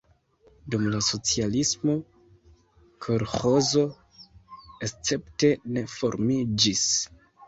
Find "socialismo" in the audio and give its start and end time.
1.07-1.97